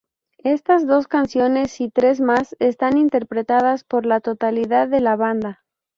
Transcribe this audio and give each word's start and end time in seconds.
Estas 0.39 0.87
dos 0.87 1.07
canciones 1.07 1.79
y 1.79 1.91
tres 1.91 2.19
más 2.21 2.55
estan 2.57 2.97
interpretadas 2.97 3.83
por 3.83 4.07
la 4.07 4.19
totalidad 4.19 4.87
de 4.87 4.99
la 4.99 5.15
banda. 5.15 5.63